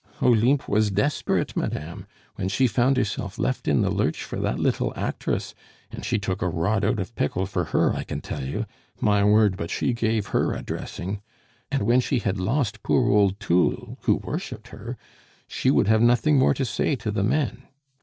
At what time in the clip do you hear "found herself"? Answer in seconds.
2.65-3.37